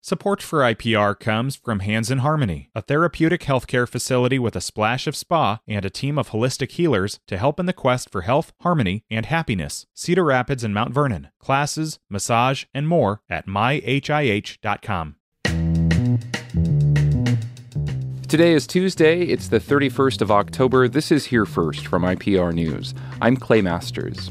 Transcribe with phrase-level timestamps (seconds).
[0.00, 5.08] Support for IPR comes from Hands in Harmony, a therapeutic healthcare facility with a splash
[5.08, 8.52] of spa and a team of holistic healers to help in the quest for health,
[8.60, 9.86] harmony, and happiness.
[9.94, 11.28] Cedar Rapids and Mount Vernon.
[11.40, 15.16] Classes, massage, and more at myhih.com.
[18.28, 19.22] Today is Tuesday.
[19.22, 20.86] It's the 31st of October.
[20.86, 22.94] This is Here First from IPR News.
[23.20, 24.30] I'm Clay Masters.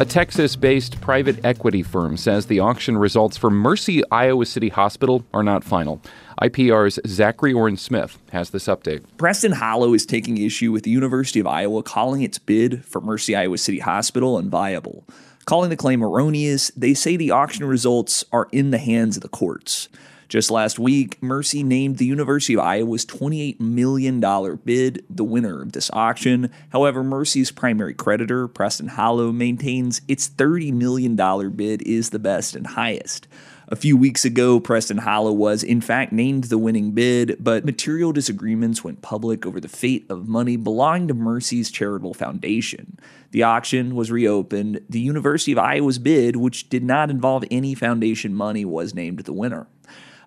[0.00, 5.24] A Texas based private equity firm says the auction results for Mercy Iowa City Hospital
[5.34, 6.00] are not final.
[6.40, 9.02] IPR's Zachary Oren Smith has this update.
[9.16, 13.34] Preston Hollow is taking issue with the University of Iowa calling its bid for Mercy
[13.34, 15.02] Iowa City Hospital unviable.
[15.46, 19.28] Calling the claim erroneous, they say the auction results are in the hands of the
[19.28, 19.88] courts.
[20.28, 24.20] Just last week, Mercy named the University of Iowa's $28 million
[24.62, 26.50] bid the winner of this auction.
[26.68, 31.16] However, Mercy's primary creditor, Preston Hollow, maintains its $30 million
[31.56, 33.26] bid is the best and highest.
[33.68, 38.12] A few weeks ago, Preston Hollow was, in fact, named the winning bid, but material
[38.12, 42.98] disagreements went public over the fate of money belonging to Mercy's charitable foundation.
[43.30, 44.82] The auction was reopened.
[44.90, 49.32] The University of Iowa's bid, which did not involve any foundation money, was named the
[49.32, 49.66] winner.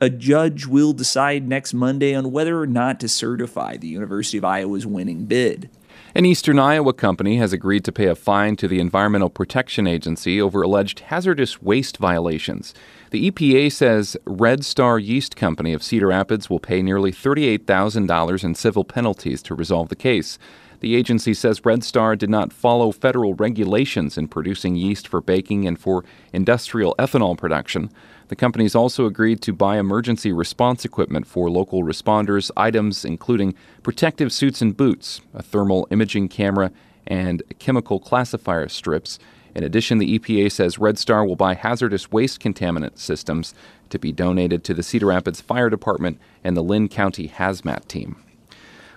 [0.03, 4.43] A judge will decide next Monday on whether or not to certify the University of
[4.43, 5.69] Iowa's winning bid.
[6.15, 10.41] An Eastern Iowa company has agreed to pay a fine to the Environmental Protection Agency
[10.41, 12.73] over alleged hazardous waste violations.
[13.11, 18.55] The EPA says Red Star Yeast Company of Cedar Rapids will pay nearly $38,000 in
[18.55, 20.39] civil penalties to resolve the case.
[20.81, 25.67] The agency says Red Star did not follow federal regulations in producing yeast for baking
[25.67, 27.91] and for industrial ethanol production.
[28.29, 34.33] The companies also agreed to buy emergency response equipment for local responders, items including protective
[34.33, 36.71] suits and boots, a thermal imaging camera,
[37.05, 39.19] and chemical classifier strips.
[39.53, 43.53] In addition, the EPA says Red Star will buy hazardous waste contaminant systems
[43.91, 48.15] to be donated to the Cedar Rapids Fire Department and the Linn County Hazmat Team.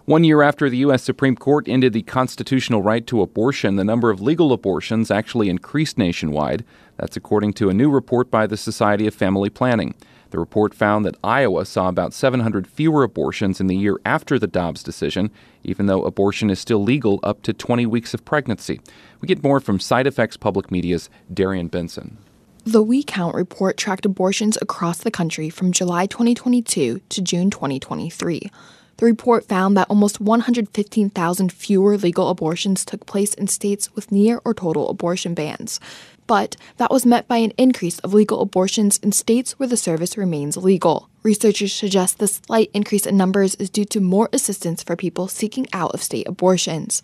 [0.07, 1.03] One year after the U.S.
[1.03, 5.97] Supreme Court ended the constitutional right to abortion, the number of legal abortions actually increased
[5.97, 6.63] nationwide.
[6.99, 9.95] That's according to a new report by the Society of Family Planning.
[10.29, 14.47] The report found that Iowa saw about 700 fewer abortions in the year after the
[14.47, 15.31] Dobbs decision,
[15.63, 18.83] even though abortion is still legal up to 20 weeks of pregnancy.
[19.23, 22.19] We get more from Side Effects Public Media's Darian Benson.
[22.65, 28.51] The We Count report tracked abortions across the country from July 2022 to June 2023.
[28.97, 34.41] The report found that almost 115,000 fewer legal abortions took place in states with near
[34.45, 35.81] or total abortion bans.
[36.27, 40.17] But that was met by an increase of legal abortions in states where the service
[40.17, 41.09] remains legal.
[41.23, 45.67] Researchers suggest the slight increase in numbers is due to more assistance for people seeking
[45.73, 47.03] out of state abortions.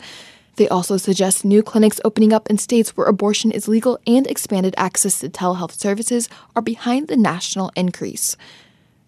[0.57, 4.75] They also suggest new clinics opening up in states where abortion is legal and expanded
[4.77, 8.37] access to telehealth services are behind the national increase.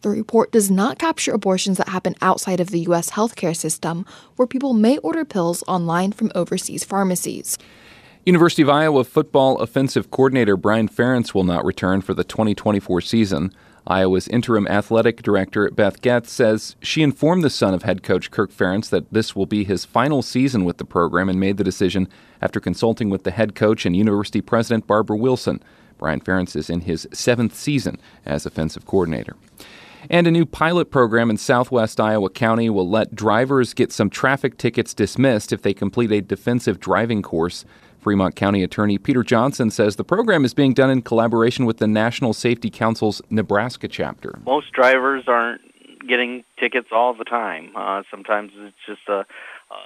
[0.03, 3.11] The report does not capture abortions that happen outside of the U.S.
[3.11, 4.05] healthcare system,
[4.35, 7.57] where people may order pills online from overseas pharmacies.
[8.27, 13.53] University of Iowa football offensive coordinator Brian Ferentz will not return for the 2024 season.
[13.87, 18.53] Iowa's interim athletic director Beth Goetz says she informed the son of head coach Kirk
[18.53, 22.09] Ferentz that this will be his final season with the program and made the decision
[22.41, 25.63] after consulting with the head coach and university president Barbara Wilson.
[25.99, 29.37] Brian Ferentz is in his seventh season as offensive coordinator.
[30.11, 34.59] And a new pilot program in southwest Iowa County will let drivers get some traffic
[34.59, 37.65] tickets dismissed if they complete a defensive driving course.
[38.01, 41.87] Fremont County Attorney Peter Johnson says the program is being done in collaboration with the
[41.87, 44.41] National Safety Council's Nebraska chapter.
[44.45, 45.61] Most drivers aren't
[46.09, 47.71] getting tickets all the time.
[47.77, 49.25] Uh, sometimes it's just a,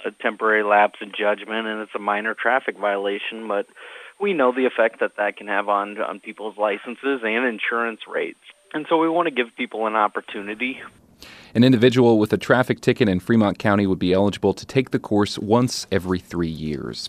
[0.06, 3.66] a temporary lapse in judgment and it's a minor traffic violation, but
[4.18, 8.40] we know the effect that that can have on on people's licenses and insurance rates.
[8.76, 10.82] And so we want to give people an opportunity.
[11.54, 14.98] An individual with a traffic ticket in Fremont County would be eligible to take the
[14.98, 17.08] course once every three years.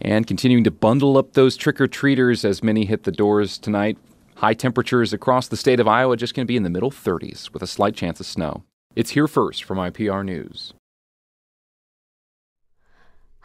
[0.00, 3.98] And continuing to bundle up those trick or treaters as many hit the doors tonight.
[4.36, 7.52] High temperatures across the state of Iowa just going to be in the middle 30s
[7.52, 8.64] with a slight chance of snow.
[8.96, 10.72] It's here first from IPR News.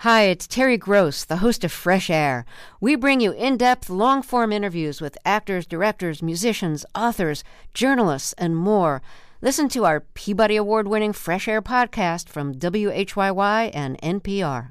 [0.01, 2.45] Hi, it's Terry Gross, the host of Fresh Air.
[2.79, 8.55] We bring you in depth, long form interviews with actors, directors, musicians, authors, journalists, and
[8.55, 9.01] more.
[9.41, 14.69] Listen to our Peabody Award winning Fresh Air podcast from WHYY and NPR.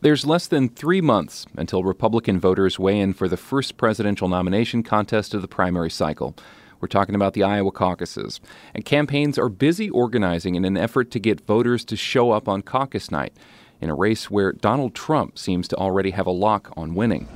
[0.00, 4.82] There's less than three months until Republican voters weigh in for the first presidential nomination
[4.82, 6.34] contest of the primary cycle.
[6.84, 8.42] We're talking about the Iowa caucuses.
[8.74, 12.60] And campaigns are busy organizing in an effort to get voters to show up on
[12.60, 13.32] caucus night.
[13.80, 17.26] in a race where Donald Trump seems to already have a lock on winning.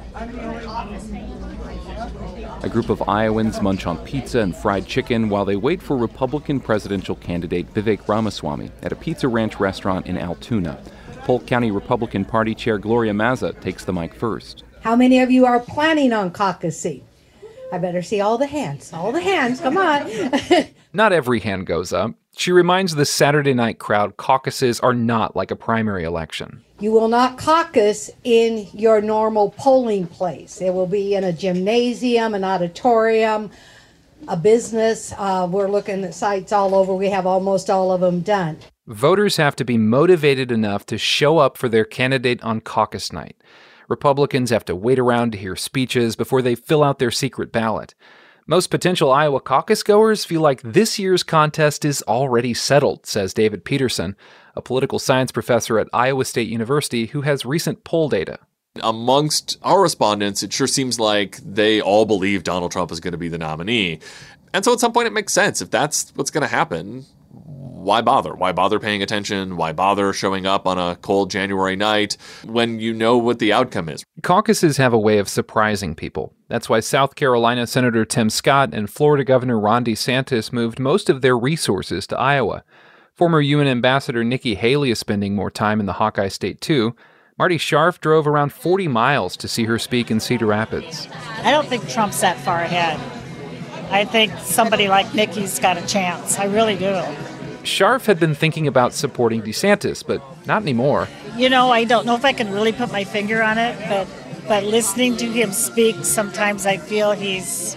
[2.63, 6.61] A group of Iowans munch on pizza and fried chicken while they wait for Republican
[6.61, 10.79] presidential candidate Vivek Ramaswamy at a Pizza Ranch restaurant in Altoona.
[11.25, 14.65] Polk County Republican Party Chair Gloria Mazza takes the mic first.
[14.83, 17.03] How many of you are planning on caucusing?
[17.71, 18.93] I better see all the hands.
[18.93, 20.11] All the hands, come on.
[20.93, 22.15] Not every hand goes up.
[22.37, 26.63] She reminds the Saturday night crowd caucuses are not like a primary election.
[26.79, 30.61] You will not caucus in your normal polling place.
[30.61, 33.51] It will be in a gymnasium, an auditorium,
[34.29, 35.13] a business.
[35.19, 36.95] Uh, we're looking at sites all over.
[36.95, 38.59] We have almost all of them done.
[38.87, 43.37] Voters have to be motivated enough to show up for their candidate on caucus night.
[43.89, 47.95] Republicans have to wait around to hear speeches before they fill out their secret ballot.
[48.47, 53.65] Most potential Iowa caucus goers feel like this year's contest is already settled, says David
[53.65, 54.17] Peterson,
[54.57, 58.39] a political science professor at Iowa State University who has recent poll data.
[58.83, 63.19] Amongst our respondents, it sure seems like they all believe Donald Trump is going to
[63.19, 64.01] be the nominee.
[64.55, 65.61] And so at some point it makes sense.
[65.61, 67.05] If that's what's going to happen,
[67.89, 68.35] why bother?
[68.35, 69.57] Why bother paying attention?
[69.57, 73.89] Why bother showing up on a cold January night when you know what the outcome
[73.89, 74.05] is?
[74.23, 76.35] Caucuses have a way of surprising people.
[76.49, 81.23] That's why South Carolina Senator Tim Scott and Florida Governor Ron DeSantis moved most of
[81.23, 82.63] their resources to Iowa.
[83.15, 86.95] Former UN Ambassador Nikki Haley is spending more time in the Hawkeye State, too.
[87.39, 91.09] Marty Scharf drove around 40 miles to see her speak in Cedar Rapids.
[91.39, 93.01] I don't think Trump's that far ahead.
[93.91, 96.39] I think somebody like Nikki's got a chance.
[96.39, 97.03] I really do.
[97.63, 101.09] Scharf had been thinking about supporting DeSantis, but not anymore.
[101.37, 104.07] You know, I don't know if I can really put my finger on it, but
[104.49, 107.77] but listening to him speak, sometimes I feel he's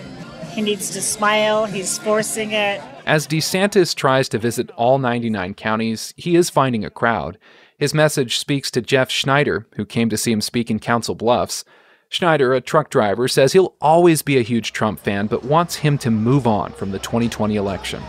[0.53, 1.65] he needs to smile.
[1.65, 2.81] He's forcing it.
[3.05, 7.37] As DeSantis tries to visit all 99 counties, he is finding a crowd.
[7.77, 11.65] His message speaks to Jeff Schneider, who came to see him speak in Council Bluffs.
[12.09, 15.97] Schneider, a truck driver, says he'll always be a huge Trump fan, but wants him
[15.99, 18.03] to move on from the 2020 election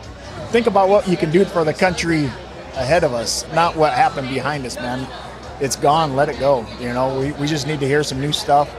[0.52, 2.26] think about what you can do for the country
[2.74, 5.08] ahead of us, not what happened behind us, man.
[5.60, 6.66] It's gone, let it go.
[6.78, 8.70] You know, we, we just need to hear some new stuff,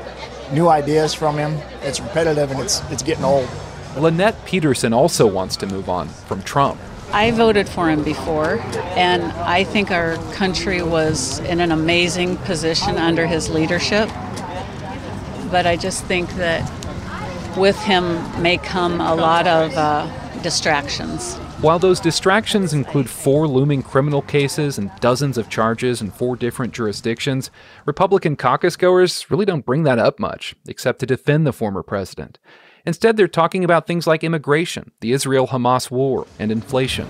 [0.51, 1.57] new ideas from him.
[1.81, 3.49] It's repetitive and it's it's getting old.
[3.97, 6.79] Lynette Peterson also wants to move on from Trump.
[7.11, 8.59] I voted for him before,
[8.95, 14.09] and I think our country was in an amazing position under his leadership.
[15.49, 16.61] But I just think that
[17.57, 18.03] with him
[18.41, 21.35] may come a lot of uh, distractions.
[21.61, 26.73] While those distractions include four looming criminal cases and dozens of charges in four different
[26.73, 27.49] jurisdictions,
[27.85, 32.37] Republican caucus goers really don't bring that up much, except to defend the former president.
[32.85, 37.07] Instead, they're talking about things like immigration, the Israel Hamas war, and inflation.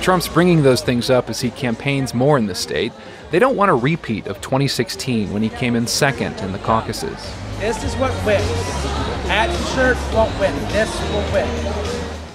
[0.00, 2.92] Trump's bringing those things up as he campaigns more in the state.
[3.30, 7.18] They don't want a repeat of 2016 when he came in second in the caucuses.
[7.58, 8.83] This is what wins.
[9.26, 10.54] Hat shirt won't win.
[10.70, 11.48] This will win.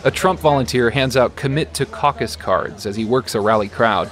[0.03, 4.09] A Trump volunteer hands out commit to caucus cards as he works a rally crowd.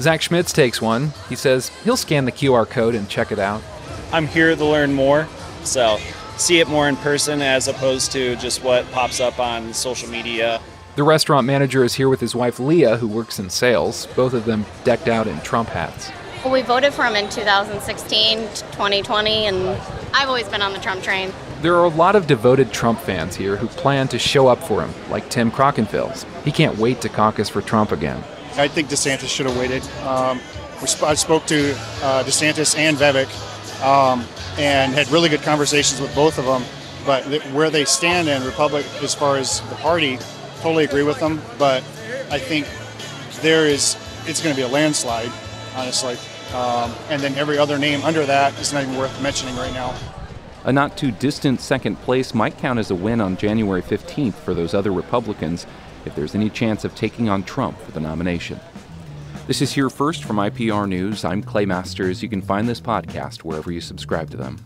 [0.00, 1.12] Zach Schmitz takes one.
[1.28, 3.62] He says he'll scan the QR code and check it out.
[4.12, 5.28] I'm here to learn more,
[5.64, 5.98] so
[6.36, 10.60] see it more in person as opposed to just what pops up on social media.
[10.96, 14.44] The restaurant manager is here with his wife Leah, who works in sales, both of
[14.44, 16.10] them decked out in Trump hats.
[16.44, 19.56] Well, we voted for him in 2016, 2020, and
[20.12, 21.32] I've always been on the Trump train.
[21.62, 24.82] There are a lot of devoted Trump fans here who plan to show up for
[24.82, 26.24] him, like Tim Crockenfills.
[26.44, 28.22] He can't wait to caucus for Trump again.
[28.56, 29.82] I think DeSantis should have waited.
[30.02, 30.40] Um,
[31.02, 33.28] I spoke to uh, DeSantis and Vivek
[33.82, 34.24] um,
[34.58, 36.62] and had really good conversations with both of them.
[37.06, 40.18] But th- where they stand in Republic as far as the party,
[40.60, 41.40] totally agree with them.
[41.58, 41.82] But
[42.30, 42.66] I think
[43.42, 43.96] there is
[44.26, 45.30] it's going to be a landslide,
[45.76, 46.16] honestly.
[46.54, 49.94] Um, and then every other name under that is not even worth mentioning right now.
[50.66, 54.54] A not too distant second place might count as a win on January 15th for
[54.54, 55.66] those other Republicans
[56.06, 58.58] if there's any chance of taking on Trump for the nomination.
[59.46, 61.22] This is Here First from IPR News.
[61.22, 62.22] I'm Clay Masters.
[62.22, 64.64] You can find this podcast wherever you subscribe to them.